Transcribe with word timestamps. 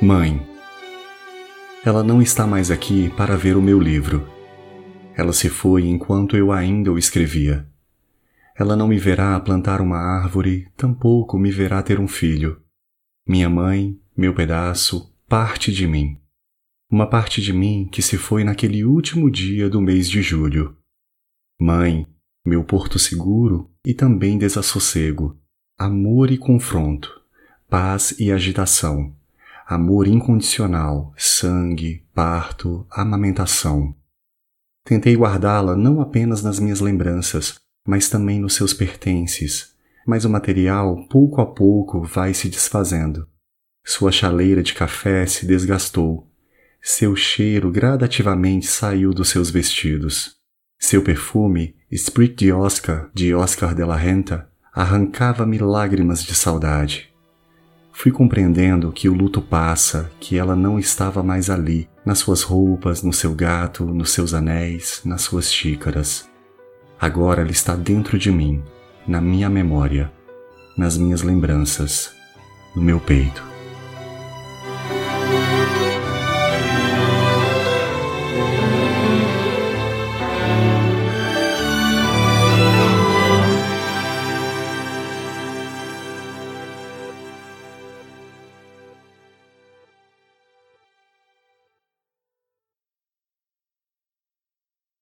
Mãe. 0.00 0.46
Ela 1.82 2.04
não 2.04 2.20
está 2.20 2.46
mais 2.46 2.70
aqui 2.70 3.08
para 3.16 3.34
ver 3.34 3.56
o 3.56 3.62
meu 3.62 3.80
livro. 3.80 4.28
Ela 5.16 5.32
se 5.32 5.48
foi 5.48 5.86
enquanto 5.86 6.36
eu 6.36 6.52
ainda 6.52 6.92
o 6.92 6.98
escrevia. 6.98 7.66
Ela 8.54 8.76
não 8.76 8.88
me 8.88 8.98
verá 8.98 9.40
plantar 9.40 9.80
uma 9.80 9.96
árvore, 9.96 10.68
tampouco 10.76 11.38
me 11.38 11.50
verá 11.50 11.82
ter 11.82 11.98
um 11.98 12.06
filho. 12.06 12.60
Minha 13.26 13.48
mãe, 13.48 13.98
meu 14.14 14.34
pedaço, 14.34 15.16
parte 15.26 15.72
de 15.72 15.86
mim. 15.86 16.20
Uma 16.90 17.08
parte 17.08 17.40
de 17.40 17.54
mim 17.54 17.88
que 17.90 18.02
se 18.02 18.18
foi 18.18 18.44
naquele 18.44 18.84
último 18.84 19.30
dia 19.30 19.66
do 19.70 19.80
mês 19.80 20.10
de 20.10 20.20
julho. 20.20 20.76
Mãe, 21.58 22.06
meu 22.44 22.62
porto 22.62 22.98
seguro 22.98 23.70
e 23.82 23.94
também 23.94 24.36
desassossego, 24.36 25.40
amor 25.78 26.30
e 26.30 26.36
confronto, 26.36 27.10
paz 27.70 28.14
e 28.20 28.30
agitação, 28.30 29.16
amor 29.68 30.06
incondicional, 30.06 31.12
sangue, 31.16 32.06
parto, 32.14 32.86
amamentação. 32.88 33.96
Tentei 34.84 35.16
guardá-la 35.16 35.74
não 35.74 36.00
apenas 36.00 36.40
nas 36.40 36.60
minhas 36.60 36.78
lembranças, 36.78 37.56
mas 37.84 38.08
também 38.08 38.38
nos 38.38 38.54
seus 38.54 38.72
pertences, 38.72 39.74
mas 40.06 40.24
o 40.24 40.30
material 40.30 41.04
pouco 41.08 41.40
a 41.40 41.46
pouco 41.46 42.00
vai 42.02 42.32
se 42.32 42.48
desfazendo. 42.48 43.26
Sua 43.84 44.12
chaleira 44.12 44.62
de 44.62 44.72
café 44.72 45.26
se 45.26 45.44
desgastou. 45.44 46.30
Seu 46.80 47.16
cheiro 47.16 47.68
gradativamente 47.68 48.68
saiu 48.68 49.12
dos 49.12 49.30
seus 49.30 49.50
vestidos. 49.50 50.36
Seu 50.78 51.02
perfume, 51.02 51.74
Sprit 51.90 52.36
de 52.36 52.52
Oscar, 52.52 53.10
de 53.12 53.34
Oscar 53.34 53.74
de 53.74 53.84
la 53.84 53.96
Renta, 53.96 54.48
arrancava-me 54.72 55.58
lágrimas 55.58 56.22
de 56.22 56.36
saudade. 56.36 57.15
Fui 57.98 58.12
compreendendo 58.12 58.92
que 58.92 59.08
o 59.08 59.14
luto 59.14 59.40
passa, 59.40 60.10
que 60.20 60.36
ela 60.36 60.54
não 60.54 60.78
estava 60.78 61.22
mais 61.22 61.48
ali, 61.48 61.88
nas 62.04 62.18
suas 62.18 62.42
roupas, 62.42 63.02
no 63.02 63.10
seu 63.10 63.34
gato, 63.34 63.86
nos 63.86 64.10
seus 64.10 64.34
anéis, 64.34 65.00
nas 65.02 65.22
suas 65.22 65.50
xícaras. 65.50 66.28
Agora 67.00 67.40
ela 67.40 67.50
está 67.50 67.74
dentro 67.74 68.18
de 68.18 68.30
mim, 68.30 68.62
na 69.08 69.18
minha 69.18 69.48
memória, 69.48 70.12
nas 70.76 70.98
minhas 70.98 71.22
lembranças, 71.22 72.12
no 72.76 72.82
meu 72.82 73.00
peito. 73.00 73.55